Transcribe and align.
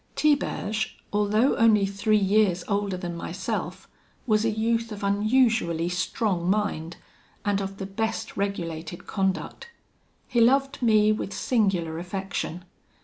"Tiberge, 0.15 0.95
although 1.13 1.55
only 1.57 1.85
three 1.85 2.17
years 2.17 2.63
older 2.67 2.97
than 2.97 3.15
myself, 3.15 3.87
was 4.25 4.43
a 4.43 4.49
youth 4.49 4.91
of 4.91 5.03
unusually 5.03 5.89
strong 5.89 6.49
mind, 6.49 6.97
and 7.45 7.61
of 7.61 7.77
the 7.77 7.85
best 7.85 8.35
regulated 8.35 9.05
conduct. 9.05 9.69
He 10.27 10.41
loved 10.41 10.81
me 10.81 11.11
with 11.11 11.35
singular 11.35 11.99
affection. 11.99 12.65